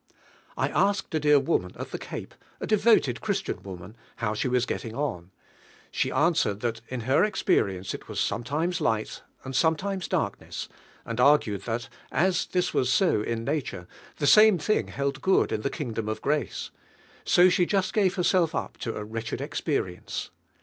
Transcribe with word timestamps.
I 0.57 0.69
asked 0.69 1.13
a 1.13 1.19
dear 1.19 1.39
woman 1.39 1.73
at 1.77 1.91
the 1.91 1.99
Cape 1.99 2.33
a 2.59 2.65
devoted 2.65 3.21
Christ 3.21 3.47
inn 3.49 3.61
woman— 3.61 3.95
bow 4.19 4.33
she 4.33 4.47
was 4.47 4.65
gelling 4.65 4.95
on. 4.97 5.29
She 5.91 6.11
answered 6.11 6.61
that 6.61 6.81
in 6.87 7.01
her 7.01 7.23
experience 7.23 7.93
it 7.93 8.07
was 8.07 8.19
sometimes 8.19 8.81
light 8.81 9.21
and 9.43 9.55
sometimes 9.55 10.07
darkness, 10.07 10.67
and 11.05 11.19
argued 11.19 11.65
that, 11.65 11.87
as 12.11 12.47
this 12.47 12.73
was 12.73 12.91
so 12.91 13.21
in 13.21 13.43
nature, 13.43 13.85
the 14.15 14.25
same 14.25 14.57
thing 14.57 14.87
held 14.87 15.21
good 15.21 15.51
in 15.51 15.61
the 15.61 15.69
kingdom 15.69 16.09
of 16.09 16.19
grace. 16.23 16.71
So 17.23 17.49
she 17.49 17.67
just 17.67 17.93
gave 17.93 18.15
herself 18.15 18.55
up 18.55 18.77
to 18.79 18.95
a 18.95 19.05
wretched 19.05 19.39
experience. 19.39 20.31